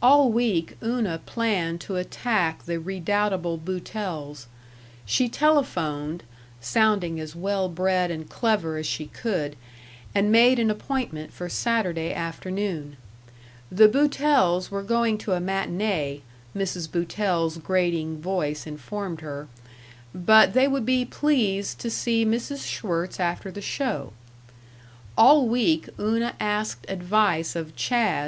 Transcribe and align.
All 0.00 0.30
week 0.30 0.76
Una 0.84 1.18
planned 1.26 1.80
to 1.80 1.96
attack 1.96 2.64
the 2.66 2.78
redoubtable 2.78 3.56
Boutells. 3.58 4.46
She 5.04 5.28
telephoned 5.28 6.22
(sounding 6.60 7.18
as 7.18 7.34
well 7.34 7.68
bred 7.68 8.08
and 8.12 8.30
clever 8.30 8.76
as 8.76 8.86
she 8.86 9.06
could) 9.06 9.56
and 10.14 10.30
made 10.30 10.60
an 10.60 10.70
appointment 10.70 11.32
for 11.32 11.48
Saturday 11.48 12.14
afternoon. 12.14 12.98
The 13.68 13.88
Boutells 13.88 14.70
were 14.70 14.84
going 14.84 15.18
to 15.18 15.32
a 15.32 15.40
matinée, 15.40 16.20
Mrs. 16.56 16.88
Boutell's 16.88 17.58
grating 17.58 18.20
voice 18.22 18.64
informed 18.64 19.22
her, 19.22 19.48
but 20.14 20.52
they 20.52 20.68
would 20.68 20.86
be 20.86 21.04
pleased 21.04 21.80
t' 21.80 21.88
see 21.88 22.24
Mrs. 22.24 22.64
Schwirtz 22.64 23.18
after 23.18 23.50
the 23.50 23.60
show. 23.60 24.12
All 25.16 25.48
week 25.48 25.88
Una 25.98 26.36
asked 26.38 26.86
advice 26.88 27.56
of 27.56 27.74
"Chas. 27.74 28.16